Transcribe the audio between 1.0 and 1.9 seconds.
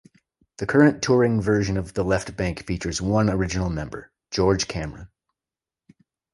touring version